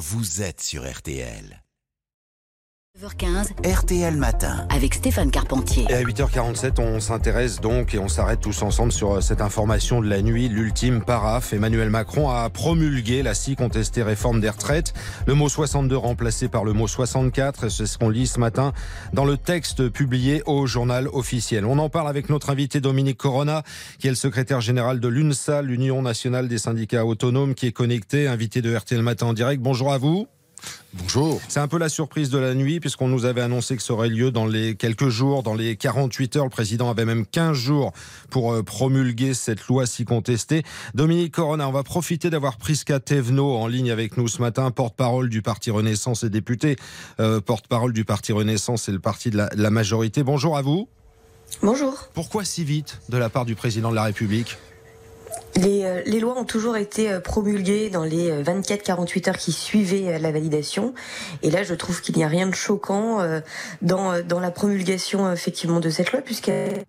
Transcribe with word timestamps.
vous 0.00 0.40
êtes 0.40 0.62
sur 0.62 0.90
RTL. 0.90 1.62
9h15 3.00 3.66
RTL 3.66 4.14
Matin. 4.16 4.66
avec 4.68 4.92
Stéphane 4.92 5.30
Carpentier. 5.30 5.86
Et 5.88 5.94
à 5.94 6.02
8h47, 6.02 6.80
on 6.80 7.00
s'intéresse 7.00 7.58
donc 7.60 7.94
et 7.94 7.98
on 7.98 8.08
s'arrête 8.08 8.40
tous 8.40 8.60
ensemble 8.60 8.92
sur 8.92 9.12
euh, 9.12 9.20
cette 9.22 9.40
information 9.40 10.02
de 10.02 10.08
la 10.08 10.20
nuit, 10.20 10.50
l'ultime 10.50 11.02
paraphe. 11.02 11.54
Emmanuel 11.54 11.88
Macron 11.88 12.28
a 12.28 12.50
promulgué 12.50 13.22
la 13.22 13.32
si 13.32 13.56
contestée 13.56 14.02
réforme 14.02 14.40
des 14.40 14.50
retraites. 14.50 14.92
Le 15.26 15.34
mot 15.34 15.48
62 15.48 15.96
remplacé 15.96 16.48
par 16.48 16.62
le 16.62 16.74
mot 16.74 16.86
64, 16.86 17.70
c'est 17.70 17.86
ce 17.86 17.96
qu'on 17.96 18.10
lit 18.10 18.26
ce 18.26 18.38
matin 18.38 18.74
dans 19.14 19.24
le 19.24 19.38
texte 19.38 19.88
publié 19.88 20.42
au 20.44 20.66
journal 20.66 21.08
officiel. 21.08 21.64
On 21.64 21.78
en 21.78 21.88
parle 21.88 22.08
avec 22.08 22.28
notre 22.28 22.50
invité 22.50 22.82
Dominique 22.82 23.18
Corona, 23.18 23.62
qui 23.98 24.08
est 24.08 24.10
le 24.10 24.16
secrétaire 24.16 24.60
général 24.60 25.00
de 25.00 25.08
l'UNSA, 25.08 25.62
l'Union 25.62 26.02
nationale 26.02 26.48
des 26.48 26.58
syndicats 26.58 27.06
autonomes, 27.06 27.54
qui 27.54 27.66
est 27.66 27.72
connecté, 27.72 28.26
invité 28.26 28.60
de 28.60 28.76
RTL 28.76 29.00
Matin 29.00 29.28
en 29.28 29.32
direct. 29.32 29.62
Bonjour 29.62 29.90
à 29.90 29.96
vous. 29.96 30.26
Bonjour. 30.94 31.40
C'est 31.48 31.60
un 31.60 31.68
peu 31.68 31.78
la 31.78 31.88
surprise 31.88 32.30
de 32.30 32.38
la 32.38 32.54
nuit 32.54 32.80
puisqu'on 32.80 33.06
nous 33.06 33.24
avait 33.24 33.40
annoncé 33.40 33.76
que 33.76 33.82
ça 33.82 33.92
aurait 33.92 34.08
lieu 34.08 34.32
dans 34.32 34.46
les 34.46 34.74
quelques 34.74 35.08
jours, 35.08 35.42
dans 35.42 35.54
les 35.54 35.76
48 35.76 36.36
heures. 36.36 36.44
Le 36.44 36.50
président 36.50 36.90
avait 36.90 37.04
même 37.04 37.26
15 37.26 37.56
jours 37.56 37.92
pour 38.28 38.52
euh, 38.52 38.62
promulguer 38.62 39.34
cette 39.34 39.66
loi 39.68 39.86
si 39.86 40.04
contestée. 40.04 40.64
Dominique 40.94 41.34
Corona, 41.34 41.68
on 41.68 41.72
va 41.72 41.84
profiter 41.84 42.28
d'avoir 42.28 42.56
Prisca 42.56 42.98
Thévenot 42.98 43.56
en 43.56 43.68
ligne 43.68 43.90
avec 43.90 44.16
nous 44.16 44.26
ce 44.26 44.40
matin, 44.40 44.70
porte-parole 44.72 45.28
du 45.28 45.42
Parti 45.42 45.70
Renaissance 45.70 46.24
et 46.24 46.30
député, 46.30 46.76
euh, 47.20 47.40
porte-parole 47.40 47.92
du 47.92 48.04
Parti 48.04 48.32
Renaissance 48.32 48.88
et 48.88 48.92
le 48.92 48.98
parti 48.98 49.30
de 49.30 49.36
la, 49.36 49.48
de 49.48 49.62
la 49.62 49.70
majorité. 49.70 50.24
Bonjour 50.24 50.56
à 50.56 50.62
vous. 50.62 50.88
Bonjour. 51.62 52.08
Pourquoi 52.14 52.44
si 52.44 52.64
vite 52.64 53.00
de 53.08 53.16
la 53.16 53.28
part 53.28 53.44
du 53.44 53.54
président 53.54 53.90
de 53.90 53.96
la 53.96 54.04
République? 54.04 54.56
Les, 55.56 55.84
euh, 55.84 56.02
les 56.06 56.20
lois 56.20 56.38
ont 56.38 56.44
toujours 56.44 56.76
été 56.76 57.10
euh, 57.10 57.20
promulguées 57.20 57.90
dans 57.90 58.04
les 58.04 58.30
euh, 58.30 58.42
24-48 58.42 59.28
heures 59.30 59.36
qui 59.36 59.52
suivaient 59.52 60.14
euh, 60.14 60.18
la 60.18 60.32
validation. 60.32 60.94
Et 61.42 61.50
là, 61.50 61.62
je 61.64 61.74
trouve 61.74 62.00
qu'il 62.00 62.16
n'y 62.16 62.24
a 62.24 62.28
rien 62.28 62.46
de 62.46 62.54
choquant 62.54 63.20
euh, 63.20 63.40
dans, 63.82 64.12
euh, 64.12 64.22
dans 64.22 64.40
la 64.40 64.50
promulgation 64.50 65.26
euh, 65.26 65.32
effectivement 65.34 65.80
de 65.80 65.90
cette 65.90 66.12
loi, 66.12 66.20
puisqu'elle 66.22 66.84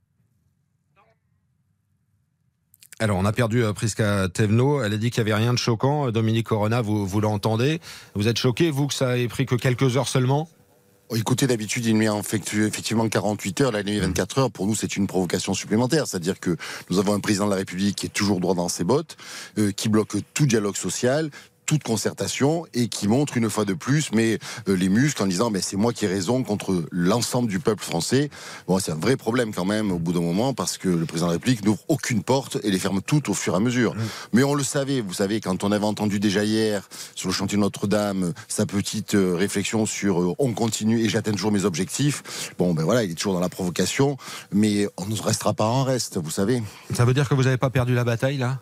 Alors, 3.00 3.18
on 3.18 3.26
a 3.26 3.34
perdu 3.34 3.64
euh, 3.64 3.74
Prisca 3.74 4.30
Thévenot. 4.30 4.84
Elle 4.84 4.94
a 4.94 4.98
dit 4.98 5.10
qu'il 5.10 5.24
n'y 5.24 5.32
avait 5.32 5.42
rien 5.42 5.54
de 5.54 5.58
choquant. 5.58 6.08
Euh, 6.08 6.12
Dominique 6.12 6.48
Corona, 6.48 6.82
vous, 6.82 7.06
vous 7.08 7.20
l'entendez. 7.20 7.82
Vous 8.14 8.28
êtes 8.28 8.38
choqué, 8.38 8.70
vous, 8.70 8.86
que 8.86 8.94
ça 8.94 9.18
ait 9.18 9.28
pris 9.28 9.48
que 9.48 9.56
quelques 9.56 9.98
heures 9.98 10.08
seulement? 10.08 10.48
Écoutez, 11.14 11.46
d'habitude, 11.46 11.86
il 11.86 11.96
met 11.96 12.08
en 12.08 12.24
fait 12.24 12.54
effectivement 12.54 13.10
48 13.10 13.62
heures, 13.62 13.72
la 13.74 13.84
nuit 13.84 14.00
24 14.00 14.38
heures. 14.38 14.52
Pour 14.52 14.66
nous, 14.66 14.76
c'est 14.76 14.96
une 14.96 15.08
provocation 15.08 15.54
supplémentaire. 15.54 16.08
C'est-à-dire 16.08 16.40
que 16.40 16.56
nous 16.90 17.00
avons 17.00 17.14
un 17.14 17.20
président 17.20 17.46
de 17.46 17.50
la 17.52 17.58
République 17.58 17.98
qui 17.98 18.06
est 18.06 18.10
toujours 18.10 18.40
droit 18.40 18.56
dans 18.56 18.70
ses 18.70 18.86
bottes, 18.86 19.18
euh, 19.58 19.72
qui 19.72 19.90
bloque 19.90 20.16
tout 20.34 20.46
dialogue 20.46 20.78
social, 20.78 21.30
toute 21.72 21.84
concertation 21.84 22.66
et 22.74 22.90
qui 22.90 23.08
montre 23.08 23.38
une 23.38 23.50
fois 23.50 23.64
de 23.64 23.74
plus 23.74 24.12
mais 24.12 24.40
euh, 24.68 24.76
les 24.76 24.90
muscles 24.90 25.24
en 25.24 25.26
disant 25.26 25.50
mais 25.52 25.62
c'est 25.62 25.78
moi 25.78 25.94
qui 25.94 26.04
ai 26.04 26.10
raison 26.10 26.44
contre 26.44 26.84
l'ensemble 26.92 27.48
du 27.48 27.60
peuple 27.60 27.82
français. 27.82 28.30
Bon, 28.68 28.78
c'est 28.80 28.92
un 28.92 28.96
vrai 28.96 29.16
problème 29.16 29.54
quand 29.54 29.64
même 29.64 29.90
au 29.90 29.98
bout 29.98 30.12
d'un 30.12 30.20
moment 30.20 30.54
parce 30.54 30.78
que 30.78 30.90
le 30.90 31.06
président 31.06 31.28
de 31.28 31.32
la 31.32 31.38
République 31.38 31.64
n'ouvre 31.64 31.80
aucune 31.88 32.24
porte 32.24 32.58
et 32.64 32.72
les 32.72 32.78
ferme 32.78 33.02
toutes 33.02 33.30
au 33.30 33.34
fur 33.34 33.54
et 33.54 33.56
à 33.56 33.62
mesure. 33.62 33.96
Mais 34.34 34.44
on 34.44 34.54
le 34.54 34.66
savait, 34.66 35.00
vous 35.00 35.14
savez, 35.14 35.40
quand 35.40 35.64
on 35.64 35.72
avait 35.72 35.86
entendu 35.86 36.20
déjà 36.20 36.44
hier 36.44 36.90
sur 37.16 37.30
le 37.30 37.34
chantier 37.34 37.58
de 37.58 37.62
Notre-Dame 37.62 38.34
sa 38.50 38.66
petite 38.66 39.16
euh, 39.16 39.34
réflexion 39.34 39.86
sur 39.86 40.22
euh, 40.22 40.36
on 40.40 40.52
continue 40.52 41.00
et 41.00 41.08
j'atteins 41.08 41.32
toujours 41.32 41.54
mes 41.54 41.64
objectifs. 41.64 42.54
Bon, 42.58 42.74
ben 42.74 42.84
voilà, 42.84 43.06
il 43.06 43.12
est 43.12 43.16
toujours 43.16 43.34
dans 43.34 43.40
la 43.40 43.48
provocation, 43.48 44.18
mais 44.52 44.90
on 44.98 45.06
ne 45.06 45.16
restera 45.22 45.54
pas 45.54 45.68
en 45.68 45.86
reste, 45.86 46.18
vous 46.18 46.32
savez. 46.32 46.62
Ça 46.94 47.06
veut 47.06 47.14
dire 47.14 47.30
que 47.30 47.34
vous 47.34 47.44
n'avez 47.44 47.56
pas 47.56 47.70
perdu 47.70 47.96
la 47.96 48.04
bataille, 48.04 48.36
là? 48.36 48.60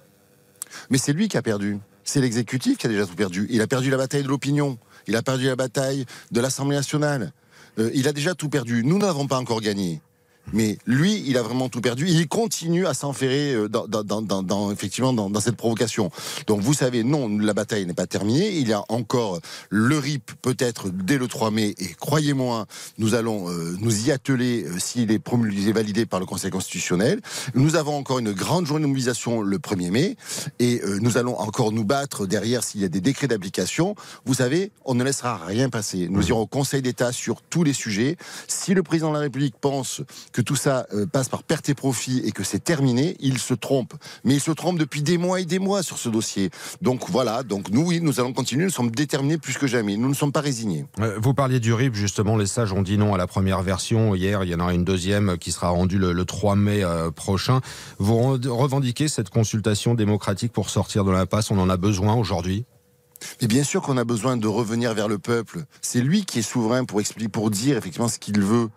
Mais 0.91 0.99
c'est 0.99 1.13
lui 1.13 1.27
qui 1.27 1.37
a 1.37 1.41
perdu. 1.41 1.79
C'est 2.11 2.21
l'exécutif 2.21 2.79
qui 2.79 2.87
a 2.87 2.89
déjà 2.89 3.05
tout 3.05 3.13
perdu. 3.13 3.45
Il 3.51 3.61
a 3.61 3.67
perdu 3.67 3.91
la 3.91 3.97
bataille 3.97 4.23
de 4.23 4.27
l'opinion. 4.27 4.79
Il 5.05 5.15
a 5.15 5.21
perdu 5.21 5.45
la 5.45 5.55
bataille 5.55 6.07
de 6.31 6.41
l'Assemblée 6.41 6.75
nationale. 6.75 7.33
Euh, 7.77 7.91
il 7.93 8.07
a 8.07 8.13
déjà 8.13 8.33
tout 8.33 8.49
perdu. 8.49 8.83
Nous 8.83 8.97
n'avons 8.97 9.27
pas 9.27 9.37
encore 9.37 9.61
gagné. 9.61 10.01
Mais 10.53 10.77
lui, 10.85 11.23
il 11.27 11.37
a 11.37 11.41
vraiment 11.43 11.69
tout 11.69 11.81
perdu. 11.81 12.07
Il 12.07 12.27
continue 12.27 12.85
à 12.87 12.93
s'enferrer 12.93 13.53
euh, 13.53 13.67
dans, 13.69 13.87
dans, 13.87 14.03
dans, 14.03 14.21
dans- 14.21 14.43
dans- 14.43 14.71
effectivement 14.71 15.13
dans, 15.13 15.29
dans 15.29 15.39
cette 15.39 15.55
provocation. 15.57 16.11
Donc 16.47 16.61
vous 16.61 16.73
savez, 16.73 17.03
non, 17.03 17.29
la 17.37 17.53
bataille 17.53 17.85
n'est 17.85 17.93
pas 17.93 18.07
terminée. 18.07 18.57
Il 18.57 18.67
y 18.67 18.73
a 18.73 18.83
encore 18.89 19.39
le 19.69 19.97
RIP 19.97 20.31
peut-être 20.41 20.89
dès 20.89 21.17
le 21.17 21.27
3 21.27 21.51
mai. 21.51 21.75
Et 21.77 21.93
croyez-moi, 21.99 22.65
nous 22.97 23.13
allons 23.15 23.49
euh, 23.49 23.75
nous 23.79 24.07
y 24.07 24.11
atteler 24.11 24.63
euh, 24.65 24.79
s'il 24.79 25.11
est 25.11 25.19
promulgué, 25.19 25.71
validé 25.71 26.05
par 26.05 26.19
le 26.19 26.25
Conseil 26.25 26.51
constitutionnel. 26.51 27.21
Nous 27.53 27.75
avons 27.75 27.95
encore 27.97 28.19
une 28.19 28.31
grande 28.31 28.65
journée 28.65 28.83
de 28.83 28.87
mobilisation 28.87 29.41
le 29.41 29.57
1er 29.57 29.91
mai. 29.91 30.15
Et 30.59 30.81
euh, 30.83 30.99
nous 31.01 31.17
allons 31.17 31.37
encore 31.39 31.71
nous 31.71 31.85
battre 31.85 32.25
derrière 32.25 32.63
s'il 32.63 32.81
y 32.81 32.85
a 32.85 32.89
des 32.89 33.01
décrets 33.01 33.27
d'application. 33.27 33.95
Vous 34.25 34.33
savez, 34.35 34.71
on 34.85 34.95
ne 34.95 35.03
laissera 35.03 35.37
rien 35.37 35.69
passer. 35.69 36.07
Nous 36.09 36.29
irons 36.29 36.41
au 36.41 36.47
Conseil 36.47 36.81
d'État 36.81 37.11
sur 37.11 37.41
tous 37.41 37.63
les 37.63 37.73
sujets. 37.73 38.17
Si 38.47 38.73
le 38.73 38.83
président 38.83 39.09
de 39.09 39.13
la 39.15 39.19
République 39.21 39.55
pense 39.59 40.01
que 40.33 40.38
tout 40.41 40.55
ça 40.55 40.85
euh, 40.93 41.05
passe 41.05 41.29
par 41.29 41.43
perte 41.43 41.69
et 41.69 41.73
profit 41.75 42.19
et 42.25 42.31
que 42.31 42.43
c'est 42.43 42.63
terminé, 42.63 43.15
il 43.19 43.37
se 43.39 43.53
trompe. 43.53 43.93
Mais 44.23 44.35
il 44.35 44.39
se 44.39 44.51
trompe 44.51 44.77
depuis 44.79 45.01
des 45.01 45.17
mois 45.17 45.39
et 45.41 45.45
des 45.45 45.59
mois 45.59 45.83
sur 45.83 45.97
ce 45.97 46.09
dossier. 46.09 46.49
Donc 46.81 47.09
voilà, 47.09 47.43
donc 47.43 47.69
nous, 47.69 47.81
oui, 47.85 47.99
nous 48.01 48.19
allons 48.19 48.33
continuer. 48.33 48.63
Nous 48.65 48.69
sommes 48.69 48.91
déterminés 48.91 49.37
plus 49.37 49.57
que 49.57 49.67
jamais. 49.67 49.97
Nous 49.97 50.09
ne 50.09 50.13
sommes 50.13 50.31
pas 50.31 50.41
résignés. 50.41 50.85
Euh, 50.99 51.17
Vous 51.21 51.33
parliez 51.33 51.59
du 51.59 51.73
RIP, 51.73 51.93
justement, 51.95 52.37
les 52.37 52.47
sages 52.47 52.73
ont 52.73 52.81
dit 52.81 52.97
non 52.97 53.13
à 53.13 53.17
la 53.17 53.27
première 53.27 53.61
version. 53.61 54.15
Hier, 54.15 54.43
il 54.43 54.49
y 54.49 54.55
en 54.55 54.59
aura 54.59 54.73
une 54.73 54.85
deuxième 54.85 55.37
qui 55.37 55.51
sera 55.51 55.69
rendue 55.69 55.97
le, 55.97 56.13
le 56.13 56.25
3 56.25 56.55
mai 56.55 56.83
euh, 56.83 57.11
prochain. 57.11 57.61
Vous 57.97 58.15
re- 58.15 58.47
revendiquez 58.47 59.07
cette 59.07 59.29
consultation 59.29 59.93
démocratique 59.95 60.51
pour 60.53 60.69
sortir 60.69 61.03
de 61.05 61.11
l'impasse. 61.11 61.51
On 61.51 61.57
en 61.59 61.69
a 61.69 61.77
besoin 61.77 62.15
aujourd'hui? 62.15 62.65
Mais 63.41 63.47
bien 63.47 63.63
sûr 63.63 63.81
qu'on 63.81 63.97
a 63.97 64.03
besoin 64.03 64.37
de 64.37 64.47
revenir 64.47 64.93
vers 64.93 65.07
le 65.07 65.17
peuple. 65.17 65.63
C'est 65.81 66.01
lui 66.01 66.25
qui 66.25 66.39
est 66.39 66.43
souverain 66.43 66.85
pour 66.85 66.99
expliquer, 66.99 67.29
pour 67.29 67.49
dire 67.49 67.77
effectivement 67.77 68.07
ce 68.07 68.19
qu'il 68.19 68.39
veut. 68.41 68.69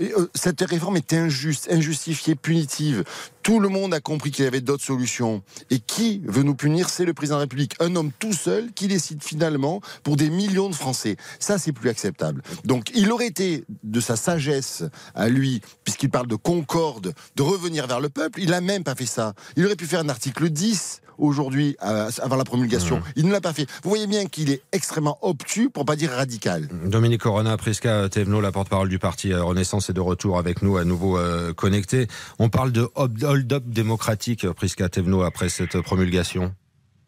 Euh, 0.00 0.28
cette 0.34 0.60
réforme 0.60 0.96
est 0.96 1.12
injuste, 1.12 1.68
injustifiée, 1.70 2.34
punitive. 2.34 3.04
Tout 3.44 3.60
le 3.60 3.68
monde 3.68 3.92
a 3.92 4.00
compris 4.00 4.30
qu'il 4.30 4.46
y 4.46 4.48
avait 4.48 4.62
d'autres 4.62 4.82
solutions. 4.82 5.42
Et 5.68 5.78
qui 5.78 6.22
veut 6.24 6.42
nous 6.42 6.54
punir 6.54 6.88
C'est 6.88 7.04
le 7.04 7.12
président 7.12 7.36
de 7.36 7.40
la 7.40 7.44
République. 7.44 7.74
Un 7.78 7.94
homme 7.94 8.10
tout 8.18 8.32
seul 8.32 8.72
qui 8.72 8.88
décide 8.88 9.22
finalement 9.22 9.82
pour 10.02 10.16
des 10.16 10.30
millions 10.30 10.70
de 10.70 10.74
Français. 10.74 11.16
Ça, 11.40 11.58
c'est 11.58 11.72
plus 11.72 11.90
acceptable. 11.90 12.40
Donc, 12.64 12.90
il 12.94 13.12
aurait 13.12 13.26
été 13.26 13.64
de 13.82 14.00
sa 14.00 14.16
sagesse 14.16 14.82
à 15.14 15.28
lui, 15.28 15.60
puisqu'il 15.84 16.08
parle 16.08 16.26
de 16.26 16.36
concorde, 16.36 17.12
de 17.36 17.42
revenir 17.42 17.86
vers 17.86 18.00
le 18.00 18.08
peuple. 18.08 18.40
Il 18.40 18.48
n'a 18.48 18.62
même 18.62 18.82
pas 18.82 18.94
fait 18.94 19.04
ça. 19.04 19.34
Il 19.56 19.66
aurait 19.66 19.76
pu 19.76 19.84
faire 19.84 20.00
un 20.00 20.08
article 20.08 20.48
10 20.48 21.02
aujourd'hui, 21.18 21.76
euh, 21.84 22.10
avant 22.22 22.36
la 22.36 22.44
promulgation. 22.44 23.02
Il 23.16 23.26
ne 23.26 23.32
l'a 23.32 23.40
pas 23.40 23.52
fait. 23.52 23.66
Vous 23.82 23.88
voyez 23.90 24.06
bien 24.06 24.26
qu'il 24.26 24.50
est 24.50 24.62
extrêmement 24.72 25.18
obtus, 25.22 25.70
pour 25.70 25.84
pas 25.84 25.96
dire 25.96 26.10
radical. 26.10 26.68
Dominique 26.84 27.22
Corona, 27.22 27.56
Prisca 27.56 28.08
Thévenot, 28.08 28.40
la 28.40 28.52
porte-parole 28.52 28.88
du 28.88 28.98
parti 28.98 29.32
euh, 29.32 29.42
Renaissance, 29.42 29.90
est 29.90 29.92
de 29.92 30.00
retour 30.00 30.38
avec 30.38 30.62
nous, 30.62 30.76
à 30.76 30.84
nouveau 30.84 31.18
euh, 31.18 31.52
connecté. 31.52 32.08
On 32.38 32.48
parle 32.48 32.72
de 32.72 32.88
hold-up 33.34 33.64
démocratique, 33.66 34.48
Prisca 34.52 34.88
Thévenot, 34.88 35.22
après 35.22 35.48
cette 35.48 35.80
promulgation? 35.80 36.54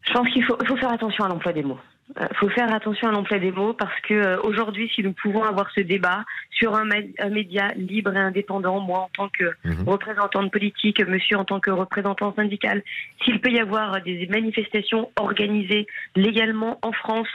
Je 0.05 0.13
pense 0.13 0.27
qu'il 0.33 0.43
faut 0.43 0.77
faire 0.77 0.91
attention 0.91 1.23
à 1.23 1.29
l'emploi 1.29 1.53
des 1.53 1.63
mots. 1.63 1.79
Il 2.15 2.37
faut 2.37 2.49
faire 2.49 2.73
attention 2.73 3.09
à 3.09 3.11
l'emploi 3.11 3.37
des 3.37 3.51
mots 3.51 3.73
parce 3.73 3.99
que 4.01 4.13
euh, 4.13 4.37
aujourd'hui, 4.43 4.89
si 4.95 5.03
nous 5.03 5.11
pouvons 5.11 5.43
avoir 5.43 5.69
ce 5.71 5.81
débat 5.81 6.23
sur 6.51 6.73
un, 6.73 6.87
un 7.19 7.29
média 7.29 7.67
libre 7.75 8.15
et 8.15 8.19
indépendant, 8.19 8.79
moi 8.79 8.99
en 8.99 9.09
tant 9.15 9.29
que 9.29 9.51
Mhm. 9.65 9.83
représentante 9.87 10.51
politique, 10.51 10.99
monsieur 11.05 11.37
en 11.37 11.45
tant 11.45 11.59
que 11.59 11.69
représentant 11.71 12.33
syndical, 12.33 12.81
s'il 13.23 13.41
peut 13.41 13.51
y 13.51 13.59
avoir 13.59 14.01
des 14.01 14.25
manifestations 14.27 15.11
organisées 15.17 15.87
légalement 16.15 16.79
en 16.81 16.91
France 16.93 17.27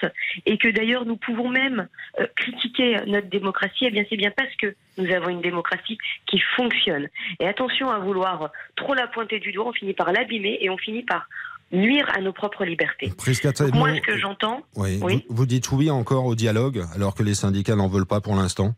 et 0.46 0.56
que 0.56 0.68
d'ailleurs 0.68 1.04
nous 1.04 1.16
pouvons 1.16 1.48
même 1.48 1.88
euh, 2.20 2.26
critiquer 2.36 2.96
notre 3.06 3.28
démocratie, 3.28 3.84
eh 3.86 3.90
bien 3.90 4.04
c'est 4.08 4.16
bien 4.16 4.32
parce 4.34 4.54
que 4.56 4.74
nous 4.98 5.10
avons 5.12 5.28
une 5.28 5.42
démocratie 5.42 5.98
qui 6.26 6.38
fonctionne. 6.56 7.08
Et 7.40 7.46
attention 7.46 7.90
à 7.90 7.98
vouloir 7.98 8.50
trop 8.76 8.94
la 8.94 9.06
pointer 9.06 9.38
du 9.38 9.52
doigt, 9.52 9.68
on 9.68 9.72
finit 9.72 9.94
par 9.94 10.12
l'abîmer 10.12 10.58
et 10.60 10.70
on 10.70 10.78
finit 10.78 11.02
par 11.02 11.28
nuire 11.72 12.06
à 12.14 12.20
nos 12.20 12.32
propres 12.32 12.64
libertés. 12.64 13.08
Donc 13.08 13.74
moi, 13.74 13.94
ce 13.94 14.00
que 14.00 14.18
j'entends, 14.18 14.62
oui, 14.76 14.98
Oui. 15.02 15.24
Vous, 15.28 15.36
vous 15.36 15.46
dites 15.46 15.70
oui 15.72 15.90
encore 15.90 16.26
au 16.26 16.34
dialogue, 16.34 16.84
alors 16.94 17.14
que 17.14 17.22
les 17.22 17.34
syndicats 17.34 17.76
n'en 17.76 17.88
veulent 17.88 18.06
pas 18.06 18.20
pour 18.20 18.34
l'instant? 18.34 18.74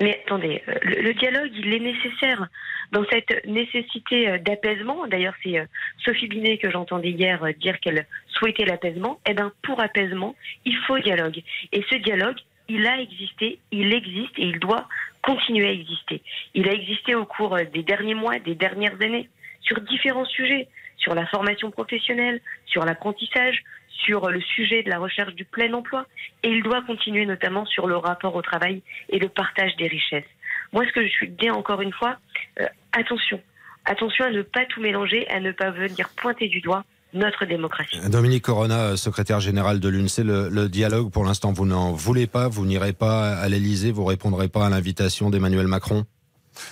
Mais 0.00 0.20
attendez, 0.24 0.62
euh, 0.68 0.74
le, 0.82 1.02
le 1.02 1.14
dialogue, 1.14 1.50
il 1.54 1.74
est 1.74 1.80
nécessaire 1.80 2.46
dans 2.92 3.04
cette 3.10 3.44
nécessité 3.46 4.28
euh, 4.28 4.38
d'apaisement. 4.38 5.08
D'ailleurs, 5.08 5.34
c'est 5.42 5.58
euh, 5.58 5.64
Sophie 6.04 6.28
Binet 6.28 6.58
que 6.58 6.70
j'entendais 6.70 7.10
hier 7.10 7.42
euh, 7.42 7.52
dire 7.52 7.80
qu'elle 7.80 8.06
souhaitait 8.28 8.64
l'apaisement. 8.64 9.18
Eh 9.28 9.34
bien, 9.34 9.50
pour 9.62 9.80
apaisement, 9.80 10.36
il 10.64 10.76
faut 10.86 10.98
dialogue. 11.00 11.42
Et 11.72 11.84
ce 11.90 11.96
dialogue, 11.96 12.36
il 12.68 12.86
a 12.86 13.00
existé, 13.00 13.58
il 13.72 13.92
existe 13.92 14.38
et 14.38 14.44
il 14.44 14.60
doit 14.60 14.86
continuer 15.22 15.66
à 15.66 15.72
exister. 15.72 16.22
Il 16.54 16.68
a 16.68 16.72
existé 16.72 17.16
au 17.16 17.24
cours 17.24 17.56
euh, 17.56 17.64
des 17.74 17.82
derniers 17.82 18.14
mois, 18.14 18.38
des 18.38 18.54
dernières 18.54 19.00
années, 19.02 19.28
sur 19.62 19.80
différents 19.80 20.26
sujets, 20.26 20.68
sur 20.98 21.14
la 21.14 21.26
formation 21.26 21.70
professionnelle, 21.70 22.40
sur 22.66 22.84
l'apprentissage, 22.84 23.62
sur 24.04 24.28
le 24.28 24.40
sujet 24.40 24.82
de 24.82 24.90
la 24.90 24.98
recherche 24.98 25.34
du 25.34 25.44
plein 25.44 25.72
emploi, 25.72 26.06
et 26.42 26.50
il 26.50 26.62
doit 26.62 26.82
continuer 26.82 27.26
notamment 27.26 27.66
sur 27.66 27.86
le 27.86 27.96
rapport 27.96 28.34
au 28.34 28.42
travail 28.42 28.82
et 29.08 29.18
le 29.18 29.28
partage 29.28 29.74
des 29.76 29.88
richesses. 29.88 30.24
Moi, 30.72 30.84
ce 30.86 30.92
que 30.92 31.06
je 31.06 31.26
dis 31.26 31.50
encore 31.50 31.80
une 31.80 31.92
fois, 31.92 32.16
euh, 32.60 32.66
attention, 32.92 33.40
attention 33.84 34.26
à 34.26 34.30
ne 34.30 34.42
pas 34.42 34.66
tout 34.66 34.80
mélanger, 34.80 35.26
à 35.28 35.40
ne 35.40 35.52
pas 35.52 35.70
venir 35.70 36.08
pointer 36.16 36.48
du 36.48 36.60
doigt 36.60 36.84
notre 37.14 37.46
démocratie. 37.46 37.98
Dominique 38.10 38.44
Corona, 38.44 38.96
secrétaire 38.96 39.40
général 39.40 39.80
de 39.80 39.88
l'UNC, 39.88 40.18
le, 40.18 40.48
le, 40.50 40.68
dialogue, 40.68 41.10
pour 41.10 41.24
l'instant, 41.24 41.52
vous 41.52 41.64
n'en 41.64 41.92
voulez 41.92 42.26
pas, 42.26 42.48
vous 42.48 42.66
n'irez 42.66 42.92
pas 42.92 43.34
à 43.34 43.48
l'Elysée, 43.48 43.92
vous 43.92 44.04
répondrez 44.04 44.48
pas 44.48 44.66
à 44.66 44.68
l'invitation 44.68 45.30
d'Emmanuel 45.30 45.66
Macron? 45.66 46.04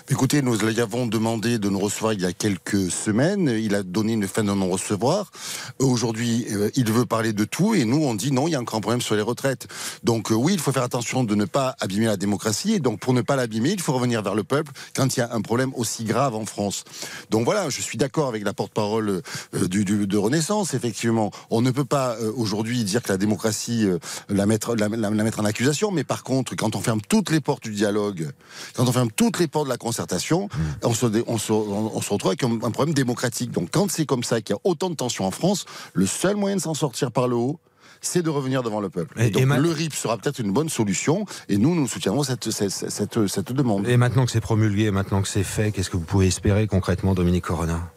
Écoutez, 0.08 0.42
nous 0.42 0.56
lui 0.56 0.80
avons 0.80 1.06
demandé 1.06 1.58
de 1.58 1.68
nous 1.68 1.78
recevoir 1.78 2.12
il 2.12 2.20
y 2.20 2.24
a 2.24 2.32
quelques 2.32 2.90
semaines. 2.90 3.48
Il 3.48 3.74
a 3.74 3.82
donné 3.82 4.12
une 4.12 4.26
fin 4.28 4.44
de 4.44 4.52
non-recevoir. 4.52 5.30
Aujourd'hui, 5.78 6.46
euh, 6.52 6.70
il 6.74 6.90
veut 6.92 7.06
parler 7.06 7.32
de 7.32 7.44
tout 7.44 7.74
et 7.74 7.84
nous, 7.84 8.04
on 8.04 8.14
dit 8.14 8.32
non, 8.32 8.48
il 8.48 8.52
y 8.52 8.54
a 8.54 8.58
un 8.58 8.64
problème 8.64 9.00
sur 9.00 9.14
les 9.14 9.22
retraites. 9.22 9.66
Donc 10.02 10.30
euh, 10.30 10.34
oui, 10.34 10.54
il 10.54 10.60
faut 10.60 10.72
faire 10.72 10.82
attention 10.82 11.24
de 11.24 11.34
ne 11.34 11.44
pas 11.44 11.76
abîmer 11.80 12.06
la 12.06 12.16
démocratie. 12.16 12.74
Et 12.74 12.80
donc 12.80 13.00
pour 13.00 13.12
ne 13.12 13.22
pas 13.22 13.36
l'abîmer, 13.36 13.70
il 13.70 13.80
faut 13.80 13.92
revenir 13.92 14.22
vers 14.22 14.34
le 14.34 14.44
peuple 14.44 14.72
quand 14.94 15.16
il 15.16 15.20
y 15.20 15.22
a 15.22 15.32
un 15.32 15.40
problème 15.40 15.72
aussi 15.74 16.04
grave 16.04 16.34
en 16.34 16.46
France. 16.46 16.84
Donc 17.30 17.44
voilà, 17.44 17.68
je 17.68 17.80
suis 17.80 17.98
d'accord 17.98 18.28
avec 18.28 18.44
la 18.44 18.52
porte-parole 18.52 19.22
euh, 19.54 19.68
de 19.68 20.16
Renaissance. 20.16 20.74
Effectivement, 20.74 21.30
on 21.50 21.62
ne 21.62 21.70
peut 21.70 21.84
pas 21.84 22.16
aujourd'hui 22.36 22.84
dire 22.84 23.02
que 23.02 23.12
la 23.12 23.18
démocratie 23.18 23.86
la 24.28 24.46
mettre, 24.46 24.74
la 24.74 24.88
mettre 24.88 25.40
en 25.40 25.44
accusation. 25.44 25.90
Mais 25.90 26.04
par 26.04 26.22
contre, 26.22 26.54
quand 26.56 26.76
on 26.76 26.80
ferme 26.80 27.00
toutes 27.00 27.30
les 27.30 27.40
portes 27.40 27.64
du 27.64 27.72
dialogue, 27.72 28.30
quand 28.74 28.88
on 28.88 28.92
ferme 28.92 29.10
toutes 29.10 29.38
les 29.38 29.48
portes 29.48 29.66
de 29.66 29.70
la 29.70 29.75
concertation, 29.76 30.48
on 30.82 30.94
se, 30.94 31.06
on, 31.26 31.38
se, 31.38 31.52
on 31.52 32.00
se 32.00 32.12
retrouve 32.12 32.30
avec 32.30 32.42
un, 32.44 32.52
un 32.62 32.70
problème 32.70 32.94
démocratique. 32.94 33.50
Donc 33.50 33.68
quand 33.72 33.90
c'est 33.90 34.06
comme 34.06 34.24
ça 34.24 34.40
qu'il 34.40 34.54
y 34.54 34.56
a 34.56 34.60
autant 34.64 34.90
de 34.90 34.94
tensions 34.94 35.26
en 35.26 35.30
France, 35.30 35.64
le 35.94 36.06
seul 36.06 36.36
moyen 36.36 36.56
de 36.56 36.60
s'en 36.60 36.74
sortir 36.74 37.12
par 37.12 37.28
le 37.28 37.36
haut, 37.36 37.58
c'est 38.00 38.22
de 38.22 38.30
revenir 38.30 38.62
devant 38.62 38.80
le 38.80 38.90
peuple. 38.90 39.20
Et, 39.20 39.26
et 39.26 39.30
donc 39.30 39.42
et 39.42 39.58
le 39.58 39.70
RIP 39.70 39.94
sera 39.94 40.18
peut-être 40.18 40.38
une 40.38 40.52
bonne 40.52 40.68
solution, 40.68 41.24
et 41.48 41.56
nous, 41.56 41.74
nous 41.74 41.88
soutiendrons 41.88 42.22
cette, 42.22 42.50
cette, 42.50 42.70
cette, 42.70 43.26
cette 43.26 43.52
demande. 43.52 43.88
Et 43.88 43.96
maintenant 43.96 44.26
que 44.26 44.30
c'est 44.30 44.40
promulgué, 44.40 44.90
maintenant 44.90 45.22
que 45.22 45.28
c'est 45.28 45.44
fait, 45.44 45.72
qu'est-ce 45.72 45.90
que 45.90 45.96
vous 45.96 46.04
pouvez 46.04 46.26
espérer 46.26 46.66
concrètement, 46.66 47.14
Dominique 47.14 47.44
Corona? 47.44 47.90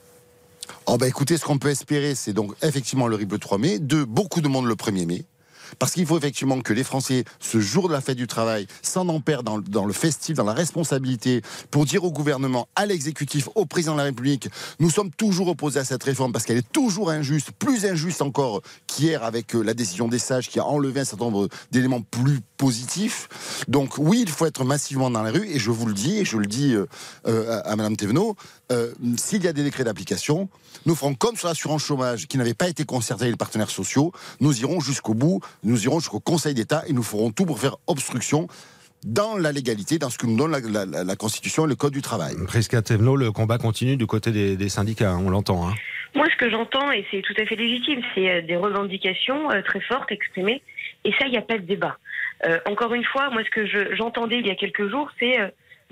Oh 0.86 0.98
bah 0.98 1.08
écoutez, 1.08 1.38
ce 1.38 1.46
qu'on 1.46 1.58
peut 1.60 1.70
espérer, 1.70 2.16
c'est 2.16 2.34
donc 2.34 2.54
effectivement 2.64 3.08
le 3.08 3.16
RIP 3.16 3.32
le 3.34 3.40
3 3.40 3.58
mai, 3.58 3.80
de 3.80 4.04
beaucoup 4.04 4.42
de 4.42 4.48
monde 4.48 4.66
le 4.66 4.76
1er 4.76 5.06
mai. 5.06 5.26
Parce 5.78 5.94
qu'il 5.94 6.06
faut 6.06 6.18
effectivement 6.18 6.60
que 6.62 6.74
les 6.74 6.84
Français, 6.84 7.24
ce 7.40 7.60
jour 7.60 7.88
de 7.88 7.94
la 7.94 8.02
fête 8.02 8.18
du 8.18 8.28
travail, 8.28 8.68
s'en 8.82 9.08
empèrent 9.10 9.44
dans, 9.44 9.58
le 9.58 9.94
festif, 9.94 10.36
dans 10.36 10.44
la 10.44 10.54
responsabilité, 10.54 11.42
pour 11.72 11.86
dire 11.86 12.04
au 12.04 12.12
gouvernement, 12.12 12.68
à 12.76 12.86
l'exécutif, 12.86 13.50
au 13.56 13.66
président 13.66 13.94
de 13.94 14.00
la 14.00 14.06
République, 14.06 14.50
nous 14.80 14.90
sommes 14.90 15.12
toujours 15.12 15.50
opposés 15.50 15.80
à 15.80 15.86
cette 15.86 16.04
réforme 16.04 16.32
parce 16.32 16.46
qu'elle 16.46 16.58
est 16.58 16.72
toujours 16.72 17.10
injuste, 17.12 17.52
plus 17.58 17.86
injuste 17.86 18.22
encore 18.22 18.62
qu'hier 18.88 19.24
avec 19.24 19.54
la 19.54 19.74
décision 19.74 20.08
des 20.08 20.20
sages 20.20 20.50
qui 20.50 20.60
a 20.60 20.66
enlevé 20.66 21.02
un 21.02 21.06
certain 21.06 21.26
nombre 21.26 21.50
d'éléments 21.72 22.02
plus 22.02 22.40
positifs. 22.58 23.28
Donc 23.68 23.98
oui, 23.98 24.22
il 24.22 24.30
faut 24.30 24.46
être 24.46 24.64
massivement 24.64 25.10
dans 25.10 25.24
la 25.24 25.32
rue, 25.32 25.48
et 25.48 25.60
je 25.60 25.72
vous 25.72 25.86
le 25.86 25.94
dis, 25.94 26.20
et 26.20 26.26
je 26.26 26.38
le 26.38 26.46
dis 26.46 26.74
euh, 26.74 26.86
euh, 27.28 27.62
à 27.64 27.76
Madame 27.76 27.96
Thévenot, 27.96 28.36
euh, 28.72 28.94
s'il 29.18 29.44
y 29.44 29.48
a 29.48 29.54
des 29.54 29.64
décrets 29.64 29.84
d'application, 29.84 30.50
nous 30.86 30.96
ferons 30.96 31.16
comme 31.16 31.36
sur 31.36 31.48
l'assurance 31.48 31.84
chômage 31.84 32.28
qui 32.28 32.38
n'avait 32.38 32.54
pas 32.54 32.68
été 32.68 32.86
concerté 32.86 33.24
avec 33.24 33.34
les 33.34 33.38
partenaires 33.38 33.70
sociaux, 33.70 34.12
nous 34.40 34.62
irons 34.62 34.80
jusqu'au 34.80 35.14
bout, 35.14 35.42
nous 35.64 35.84
irons 35.86 36.00
jusqu'au 36.00 36.20
Conseil 36.20 36.54
d'État 36.54 36.84
et 36.88 36.94
nous 36.94 37.04
ferons 37.04 37.32
tout 37.32 37.46
pour 37.46 37.60
faire 37.60 37.78
obstruction 37.88 38.48
dans 39.04 39.38
la 39.38 39.52
légalité, 39.52 39.98
dans 39.98 40.10
ce 40.10 40.18
que 40.18 40.28
nous 40.28 40.38
donne 40.38 40.52
la, 40.52 40.86
la, 40.86 41.04
la 41.04 41.16
Constitution 41.16 41.66
et 41.66 41.70
le 41.70 41.76
Code 41.76 41.94
du 41.94 42.02
travail. 42.02 42.36
Prisca 42.48 42.82
Thévenot, 42.82 43.16
le 43.16 43.32
combat 43.32 43.58
continue 43.58 43.98
du 43.98 44.06
côté 44.06 44.32
des, 44.32 44.58
des 44.58 44.70
syndicats, 44.70 45.16
on 45.16 45.30
l'entend. 45.30 45.70
Hein. 45.70 45.74
Moi, 46.16 46.26
ce 46.32 46.38
que 46.38 46.50
j'entends, 46.50 46.92
et 46.92 47.06
c'est 47.10 47.22
tout 47.22 47.34
à 47.42 47.46
fait 47.46 47.56
légitime, 47.56 48.02
c'est 48.14 48.42
des 48.42 48.56
revendications 48.56 49.52
euh, 49.52 49.62
très 49.62 49.80
fortes 49.82 50.12
exprimées, 50.12 50.62
et 51.06 51.12
ça, 51.14 51.28
il 51.28 51.32
n'y 51.32 51.38
a 51.38 51.42
pas 51.42 51.58
de 51.58 51.66
débat. 51.66 51.98
Euh, 52.46 52.60
encore 52.66 52.94
une 52.94 53.06
fois, 53.06 53.30
moi, 53.30 53.42
ce 53.44 53.50
que 53.50 53.96
j'entendais 53.96 54.38
je, 54.38 54.42
il 54.42 54.48
y 54.48 54.52
a 54.52 54.56
quelques 54.56 54.90
jours, 54.90 55.10
c'est... 55.20 55.38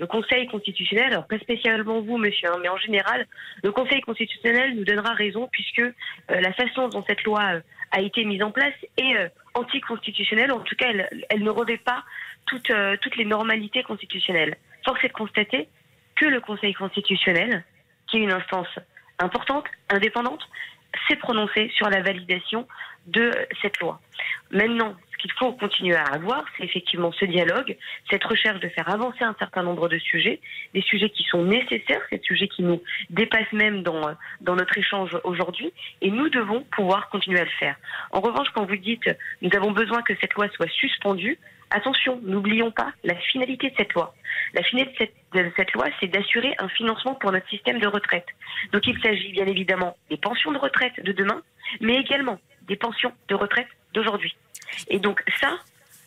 le 0.00 0.06
Conseil 0.06 0.46
constitutionnel, 0.46 1.12
alors 1.12 1.26
pas 1.26 1.38
spécialement 1.38 2.00
vous, 2.00 2.18
monsieur, 2.18 2.48
hein, 2.48 2.58
mais 2.60 2.68
en 2.68 2.76
général, 2.76 3.26
le 3.62 3.72
Conseil 3.72 4.00
constitutionnel 4.00 4.74
nous 4.76 4.84
donnera 4.84 5.14
raison 5.14 5.48
puisque 5.50 5.80
euh, 5.80 5.92
la 6.28 6.52
façon 6.52 6.88
dont 6.88 7.04
cette 7.06 7.22
loi 7.24 7.42
euh, 7.54 7.60
a 7.92 8.00
été 8.00 8.24
mise 8.24 8.42
en 8.42 8.50
place 8.50 8.74
est 8.96 9.16
euh, 9.16 9.28
anticonstitutionnelle. 9.54 10.52
En 10.52 10.60
tout 10.60 10.76
cas, 10.76 10.92
elle, 11.30 11.42
ne 11.42 11.50
revêt 11.50 11.78
pas 11.78 12.04
toutes, 12.46 12.72
toutes 13.02 13.16
les 13.16 13.24
normalités 13.24 13.82
constitutionnelles. 13.82 14.56
Force 14.84 15.02
est 15.04 15.08
de 15.08 15.12
constater 15.12 15.68
que 16.16 16.26
le 16.26 16.40
Conseil 16.40 16.72
constitutionnel, 16.72 17.64
qui 18.06 18.16
est 18.16 18.20
une 18.20 18.32
instance 18.32 18.68
importante, 19.18 19.66
indépendante, 19.90 20.48
s'est 21.06 21.16
prononcé 21.16 21.70
sur 21.76 21.90
la 21.90 22.00
validation 22.00 22.66
de 23.06 23.32
cette 23.60 23.80
loi. 23.80 24.00
Maintenant, 24.50 24.96
ce 25.18 25.22
qu'il 25.22 25.32
faut 25.32 25.52
continuer 25.52 25.96
à 25.96 26.04
avoir, 26.04 26.44
c'est 26.56 26.64
effectivement 26.64 27.10
ce 27.12 27.24
dialogue, 27.24 27.76
cette 28.10 28.24
recherche 28.24 28.60
de 28.60 28.68
faire 28.68 28.88
avancer 28.88 29.24
un 29.24 29.34
certain 29.38 29.62
nombre 29.62 29.88
de 29.88 29.98
sujets, 29.98 30.40
des 30.74 30.82
sujets 30.82 31.10
qui 31.10 31.24
sont 31.24 31.42
nécessaires, 31.42 32.02
des 32.10 32.20
sujets 32.22 32.48
qui 32.48 32.62
nous 32.62 32.80
dépassent 33.10 33.52
même 33.52 33.82
dans, 33.82 34.14
dans 34.40 34.54
notre 34.54 34.78
échange 34.78 35.18
aujourd'hui, 35.24 35.72
et 36.02 36.10
nous 36.10 36.28
devons 36.28 36.62
pouvoir 36.70 37.08
continuer 37.10 37.40
à 37.40 37.44
le 37.44 37.50
faire. 37.58 37.76
En 38.12 38.20
revanche, 38.20 38.48
quand 38.54 38.64
vous 38.64 38.76
dites 38.76 39.08
nous 39.42 39.50
avons 39.54 39.72
besoin 39.72 40.02
que 40.02 40.14
cette 40.20 40.34
loi 40.34 40.48
soit 40.50 40.70
suspendue, 40.70 41.38
attention, 41.70 42.20
n'oublions 42.22 42.70
pas 42.70 42.92
la 43.04 43.16
finalité 43.16 43.70
de 43.70 43.74
cette 43.76 43.92
loi. 43.94 44.14
La 44.54 44.62
finalité 44.62 45.06
de 45.06 45.10
cette, 45.34 45.44
de 45.44 45.52
cette 45.56 45.72
loi, 45.72 45.86
c'est 46.00 46.08
d'assurer 46.08 46.54
un 46.58 46.68
financement 46.68 47.14
pour 47.14 47.32
notre 47.32 47.48
système 47.48 47.80
de 47.80 47.88
retraite. 47.88 48.26
Donc 48.72 48.86
il 48.86 49.00
s'agit 49.02 49.32
bien 49.32 49.46
évidemment 49.46 49.96
des 50.10 50.16
pensions 50.16 50.52
de 50.52 50.58
retraite 50.58 51.02
de 51.02 51.12
demain, 51.12 51.42
mais 51.80 51.96
également 51.96 52.38
des 52.62 52.76
pensions 52.76 53.12
de 53.28 53.34
retraite 53.34 53.68
d'aujourd'hui. 53.94 54.34
Et 54.88 54.98
donc 54.98 55.22
ça, 55.40 55.56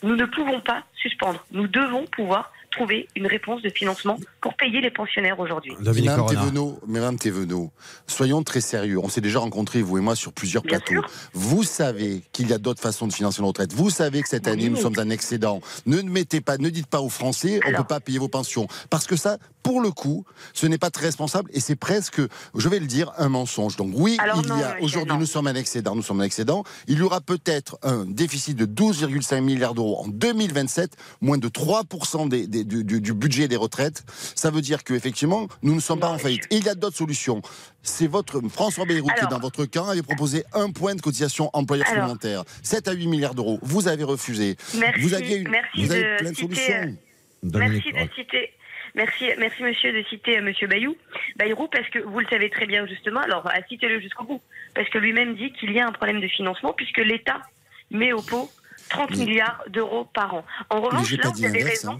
nous 0.04 0.16
ne 0.16 0.26
pouvons 0.26 0.62
pas 0.62 0.84
suspendre. 0.96 1.46
Nous 1.52 1.68
devons 1.68 2.06
pouvoir 2.08 2.52
trouver 2.72 3.10
une 3.18 3.28
réponse 3.28 3.62
de 3.62 3.70
financement 3.70 4.18
pour 4.40 4.56
payer 4.56 4.80
les 4.80 4.92
pensionnaires 4.92 5.38
aujourd'hui. 5.42 5.74
Madame 5.82 6.26
Thévenot, 6.26 6.80
Madame 6.88 7.18
Thévenot, 7.20 7.70
soyons 8.08 8.44
très 8.44 8.62
sérieux. 8.62 8.98
On 8.98 9.10
s'est 9.10 9.20
déjà 9.20 9.40
rencontrés, 9.40 9.82
vous 9.82 9.98
et 9.98 10.02
moi, 10.02 10.16
sur 10.16 10.32
plusieurs 10.32 10.64
Bien 10.64 10.80
plateaux. 10.80 11.02
sûr. 11.02 11.10
Vous 11.34 11.64
savez 11.64 12.24
qu'il 12.32 12.50
y 12.50 12.54
a 12.54 12.58
d'autres 12.58 12.82
façons 12.82 13.08
de 13.08 13.14
financer 13.14 13.42
nos 13.42 13.50
retraites. 13.50 13.74
Vous 13.74 13.90
savez 13.90 14.22
que 14.22 14.30
cette 14.30 14.48
année, 14.48 14.64
Oui. 14.64 14.70
nous 14.70 14.78
sommes 14.78 14.98
un 15.00 15.10
excédent. 15.10 15.60
Ne 15.86 16.02
mettez 16.02 16.40
pas, 16.40 16.58
ne 16.58 16.70
dites 16.70 16.88
pas 16.88 17.02
aux 17.02 17.10
Français, 17.10 17.60
on 17.68 17.72
ne 17.72 17.76
peut 17.76 17.84
pas 17.84 18.00
payer 18.00 18.20
vos 18.20 18.30
pensions. 18.30 18.68
Parce 18.90 19.06
que 19.06 19.18
ça, 19.18 19.38
pour 19.64 19.82
le 19.82 19.92
coup, 19.92 20.26
ce 20.54 20.66
n'est 20.68 20.78
pas 20.78 20.90
très 20.90 21.06
responsable 21.08 21.50
et 21.54 21.60
c'est 21.60 21.76
presque, 21.76 22.22
je 22.56 22.70
vais 22.70 22.80
le 22.80 22.86
dire, 22.88 23.12
un 23.18 23.30
mensonge. 23.30 23.76
Donc 23.78 23.92
oui, 23.96 24.18
Alors 24.20 24.42
il 24.44 24.48
non, 24.50 24.58
y 24.60 24.64
a, 24.64 24.78
aujourd'hui, 24.82 25.18
nous 25.18 25.26
sommes 25.26 25.48
un 25.48 25.56
excédent, 25.56 25.96
nous 25.96 26.02
sommes 26.02 26.22
un 26.22 26.26
excédent. 26.26 26.64
Il 26.88 26.98
y 27.00 27.02
aura 27.02 27.22
peut-être 27.22 27.78
un 27.84 28.06
déficit 28.06 28.58
de 28.58 28.66
12,5 28.66 29.42
milliards 29.42 29.74
d'euros 29.74 30.00
en 30.04 30.08
2027, 30.08 30.96
moins 31.22 31.38
de 31.38 31.48
3% 31.48 32.28
des, 32.30 32.48
des- 32.48 32.64
du, 32.64 33.14
budget 33.14 33.48
des 33.48 33.56
retraites. 33.56 34.04
Ça 34.36 34.50
veut 34.52 34.62
dire 34.62 34.84
qu'effectivement, 34.84 35.48
nous 35.62 35.76
ne 35.76 35.80
sommes 35.80 36.00
pas 36.00 36.10
Non, 36.10 36.16
en 36.16 36.18
faillite. 36.18 36.46
Et 36.52 36.58
il 36.58 36.66
y 36.66 36.70
a 36.70 36.76
d'autres 36.76 36.98
solutions. 36.98 37.42
C'est 37.84 38.08
votre 38.08 38.42
François 38.50 38.86
Bayrou 38.86 39.08
qui 39.18 39.24
est 39.26 39.28
dans 39.30 39.40
votre 39.40 39.66
camp 39.66 39.88
avait 39.88 40.02
proposé 40.04 40.44
un 40.54 40.72
point 40.72 40.96
de 40.96 41.02
cotisation 41.02 41.50
employeur 41.54 41.88
Alors. 41.88 42.10
supplémentaire, 42.10 42.44
7 42.64 42.88
à 42.88 42.92
8 42.94 43.08
milliards 43.08 43.36
d'euros. 43.36 43.60
Vous 43.62 43.88
avez 43.88 44.04
refusé. 44.04 44.56
Merci, 44.78 45.02
vous 45.02 45.14
aviez 45.14 45.38
une, 45.38 45.50
merci 45.50 45.86
vous 45.86 45.92
avez 45.92 46.02
de 46.04 46.18
plein 46.18 46.32
de 46.32 46.36
citer, 46.36 46.56
solutions. 46.56 46.98
Dominique 47.44 47.86
Merci 47.94 48.08
de 48.08 48.14
citer. 48.24 48.50
Merci, 48.96 49.30
merci 49.38 49.64
monsieur 49.64 49.94
de 49.94 50.04
citer 50.10 50.38
euh, 50.38 50.42
monsieur 50.42 50.68
Bayou, 50.68 50.98
Bayrou 51.38 51.68
parce 51.68 51.88
que 51.90 52.00
vous 52.00 52.20
le 52.20 52.28
savez 52.28 52.50
très 52.50 52.66
bien 52.66 52.86
justement. 52.88 53.22
Alors, 53.22 53.48
à 53.48 53.62
citez-le 53.70 54.00
jusqu'au 54.00 54.24
bout, 54.24 54.42
parce 54.76 54.90
que 54.90 54.98
lui-même 54.98 55.36
dit 55.36 55.52
qu'il 55.54 55.72
y 55.72 55.80
a 55.80 55.88
un 55.88 55.92
problème 55.92 56.20
de 56.20 56.28
financement 56.28 56.74
puisque 56.74 56.98
l'État 56.98 57.42
met 57.90 58.12
au 58.14 58.22
pot 58.22 58.50
30 58.90 59.12
Mais- 59.12 59.26
milliards 59.26 59.64
d'euros 59.68 60.06
par 60.14 60.36
an. 60.36 60.46
En 60.70 60.82
revanche, 60.82 61.12
là 61.14 61.30
où 61.30 61.34
vous 61.34 61.46
avez 61.46 61.64
raison, 61.64 61.94
hein. 61.94 62.00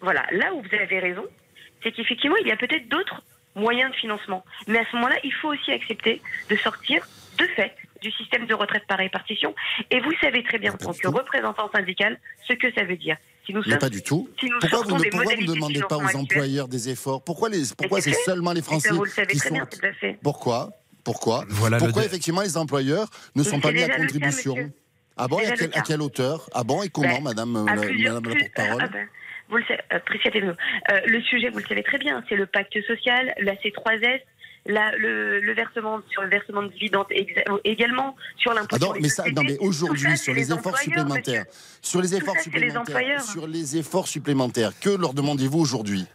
voilà, 0.00 0.24
là 0.32 0.54
où 0.54 0.62
vous 0.62 0.74
avez 0.74 0.98
raison, 0.98 1.24
c'est 1.82 1.92
qu'effectivement 1.92 2.36
il 2.36 2.46
y 2.48 2.52
a 2.52 2.56
peut-être 2.56 2.88
d'autres 2.88 3.22
moyens 3.54 3.90
de 3.90 3.96
financement. 3.96 4.44
Mais 4.66 4.78
à 4.78 4.84
ce 4.90 4.96
moment-là, 4.96 5.16
il 5.24 5.34
faut 5.34 5.48
aussi 5.48 5.72
accepter 5.72 6.22
de 6.48 6.56
sortir 6.56 7.06
de 7.38 7.44
fait 7.56 7.74
du 8.00 8.10
système 8.12 8.46
de 8.46 8.54
retraite 8.54 8.86
par 8.86 8.98
répartition. 8.98 9.54
Et 9.90 10.00
vous 10.00 10.12
savez 10.20 10.42
très 10.42 10.58
bien, 10.58 10.72
en 10.72 10.76
tant 10.78 10.92
que 10.94 11.08
représentant 11.08 11.70
syndical, 11.70 12.18
ce 12.48 12.54
que 12.54 12.72
ça 12.72 12.84
veut 12.84 12.96
dire. 12.96 13.16
Si 13.50 13.54
nous 13.56 13.62
Mais 13.66 13.78
pas 13.78 13.88
du 13.90 14.02
tout. 14.02 14.28
si 14.38 14.46
nous 14.46 14.58
Pourquoi 14.60 14.82
vous 14.82 15.04
ne 15.04 15.10
pourquoi 15.10 15.34
vous 15.34 15.46
demandez 15.54 15.80
pas 15.88 15.96
aux 15.96 16.16
employeurs 16.16 16.68
des 16.68 16.88
efforts? 16.88 17.22
Pourquoi, 17.24 17.48
les, 17.48 17.62
pourquoi 17.76 18.00
c'est 18.00 18.12
seulement 18.12 18.52
les 18.52 18.62
Français 18.62 18.90
vous 18.90 19.04
le 19.04 19.10
savez 19.10 19.32
qui 19.32 19.38
très 19.38 19.48
sont... 19.48 19.54
bien, 19.54 19.66
tout 19.66 19.78
à 19.84 19.92
fait? 19.92 20.18
Pourquoi? 20.22 20.70
Pourquoi? 21.04 21.44
Voilà 21.48 21.78
Pourquoi 21.78 22.04
effectivement 22.04 22.42
les 22.42 22.56
employeurs 22.56 23.08
ne 23.34 23.42
sont 23.42 23.60
pas 23.60 23.72
mis 23.72 23.82
à 23.82 23.88
cas, 23.88 23.96
contribution? 23.96 24.56
Ah 25.16 25.28
bon? 25.28 25.38
Et 25.40 25.46
à, 25.46 25.56
quel- 25.56 25.70
à 25.74 25.80
quelle 25.80 26.02
hauteur? 26.02 26.48
Ah 26.54 26.62
bon? 26.64 26.82
Et 26.82 26.88
comment, 26.88 27.16
Ben, 27.16 27.22
Madame, 27.24 27.54
la, 27.54 27.74
Madame 27.74 27.96
la 28.02 28.20
porte-parole 28.20 28.82
ah 28.82 28.88
ben, 28.88 29.06
vous 29.48 29.56
le 29.56 29.64
savez, 29.64 30.42
euh. 30.42 30.52
Euh, 30.92 31.00
le 31.06 31.20
sujet, 31.22 31.50
vous 31.50 31.58
le 31.58 31.66
savez 31.66 31.82
très 31.82 31.98
bien, 31.98 32.22
c'est 32.28 32.36
le 32.36 32.46
pacte 32.46 32.80
social, 32.86 33.34
la 33.40 33.54
C3S, 33.56 34.20
la- 34.66 34.94
le, 34.96 35.40
le 35.40 35.54
versement 35.54 36.00
sur 36.10 36.22
le 36.22 36.28
versement 36.28 36.62
de 36.62 36.68
dividendes 36.68 37.06
également 37.64 38.14
sur 38.36 38.52
l'impôt 38.52 38.76
Ah 38.76 38.78
non, 38.78 38.86
sur 38.86 38.94
les 38.94 39.00
mais 39.00 39.08
ça, 39.08 39.24
non, 39.24 39.30
mais 39.42 39.48
sociétés. 39.48 39.64
aujourd'hui, 39.66 40.18
sur 40.18 40.34
les, 40.34 40.40
les 40.42 40.52
efforts 40.52 40.78
supplémentaires, 40.78 41.44
sur 41.82 42.00
les 42.02 42.14
efforts 42.14 42.34
ça, 42.36 42.40
c'est 42.44 42.50
les 42.50 42.68
supplémentaires, 42.68 43.22
sur 43.22 43.46
les 43.46 43.76
efforts 43.76 44.08
supplémentaires, 44.08 44.72
que 44.80 44.90
leur 44.90 45.14
demandez-vous 45.14 45.58
aujourd'hui? 45.58 46.06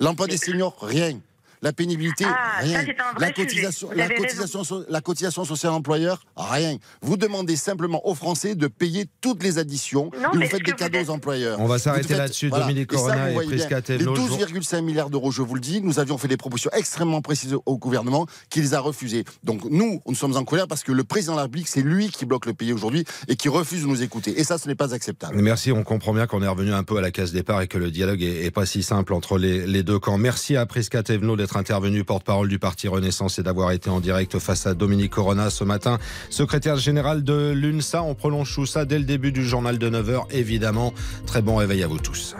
L'emploi 0.00 0.26
des 0.26 0.36
seniors, 0.36 0.76
rien. 0.82 1.18
La 1.62 1.72
pénibilité, 1.72 2.24
Ah, 2.26 2.60
ça, 2.60 2.66
rien. 2.66 2.82
c'est 2.84 3.00
un 3.00 3.12
vrai 3.14 3.26
la, 3.26 3.32
cotisation, 3.32 3.88
la, 3.94 4.08
cotisation, 4.08 4.64
so- 4.64 4.84
la 4.88 5.00
cotisation 5.00 5.44
sociale 5.44 5.72
employeur, 5.72 6.24
rien. 6.36 6.76
Vous 7.02 7.16
demandez 7.16 7.56
simplement 7.56 8.06
aux 8.06 8.14
Français 8.14 8.54
de 8.54 8.66
payer 8.66 9.06
toutes 9.20 9.42
les 9.42 9.58
additions 9.58 10.10
Non, 10.22 10.32
et 10.32 10.44
vous 10.44 10.50
faites 10.50 10.64
des 10.64 10.72
cadeaux 10.72 10.98
êtes- 10.98 11.08
aux 11.08 11.12
employeurs. 11.12 11.58
On 11.60 11.66
va 11.66 11.78
s'arrêter 11.78 12.14
là-dessus. 12.14 12.48
voilà. 12.48 12.66
Dominique 12.66 12.92
Et 12.92 12.96
ça, 12.96 13.02
Corona 13.02 13.30
et 13.30 13.32
voyez 13.34 13.48
bien. 13.50 13.58
Prisca 13.58 13.76
Les 13.76 13.82
Thévenot. 13.82 14.14
Je- 14.16 14.20
12,5 14.20 14.82
milliards 14.82 15.10
d'euros, 15.10 15.30
je 15.30 15.42
vous 15.42 15.54
le 15.54 15.60
dis, 15.60 15.80
nous 15.80 15.98
avions 15.98 16.18
fait 16.18 16.28
des 16.28 16.36
propositions 16.36 16.70
extrêmement 16.74 17.22
précises 17.22 17.56
au 17.64 17.78
gouvernement 17.78 18.26
qui 18.50 18.60
les 18.60 18.74
a 18.74 18.80
refusées. 18.80 19.24
Donc 19.42 19.64
nous, 19.64 20.00
nous 20.06 20.14
sommes 20.14 20.36
en 20.36 20.44
colère 20.44 20.68
parce 20.68 20.82
que 20.82 20.92
le 20.92 21.04
président 21.04 21.32
de 21.32 21.36
la 21.38 21.42
République, 21.44 21.68
c'est 21.68 21.82
lui 21.82 22.08
qui 22.10 22.26
bloque 22.26 22.46
le 22.46 22.54
pays 22.54 22.72
aujourd'hui 22.72 23.04
et 23.28 23.36
qui 23.36 23.48
refuse 23.48 23.82
de 23.82 23.86
nous 23.86 24.02
écouter. 24.02 24.38
Et 24.38 24.44
ça, 24.44 24.58
ce 24.58 24.68
n'est 24.68 24.74
pas 24.74 24.94
acceptable. 24.94 25.36
Merci, 25.40 25.72
on 25.72 25.82
comprend 25.84 26.12
bien 26.12 26.26
qu'on 26.26 26.42
est 26.42 26.48
revenu 26.48 26.72
un 26.72 26.82
peu 26.84 26.96
à 26.98 27.00
la 27.00 27.10
case 27.10 27.32
départ 27.32 27.62
et 27.62 27.68
que 27.68 27.78
le 27.78 27.90
dialogue 27.90 28.22
est, 28.22 28.44
est 28.44 28.50
pas 28.50 28.66
si 28.66 28.82
simple 28.82 29.12
entre 29.14 29.38
les, 29.38 29.66
les 29.66 29.82
deux 29.82 29.98
camps. 29.98 30.18
Merci 30.18 30.56
à 30.56 30.66
Prisca 30.66 31.02
Thévenot 31.02 31.36
d'être 31.46 31.56
intervenu 31.56 32.02
porte-parole 32.02 32.48
du 32.48 32.58
parti 32.58 32.88
Renaissance 32.88 33.38
et 33.38 33.44
d'avoir 33.44 33.70
été 33.70 33.88
en 33.88 34.00
direct 34.00 34.40
face 34.40 34.66
à 34.66 34.74
Dominique 34.74 35.12
Corona 35.12 35.48
ce 35.48 35.62
matin, 35.62 36.00
secrétaire 36.28 36.76
général 36.76 37.22
de 37.22 37.52
l'UNSA. 37.54 38.02
On 38.02 38.16
prolonge 38.16 38.52
tout 38.52 38.66
ça 38.66 38.84
dès 38.84 38.98
le 38.98 39.04
début 39.04 39.30
du 39.30 39.46
journal 39.46 39.78
de 39.78 39.88
9h, 39.88 40.24
évidemment. 40.32 40.92
Très 41.24 41.42
bon 41.42 41.54
réveil 41.54 41.84
à 41.84 41.86
vous 41.86 42.00
tous. 42.00 42.34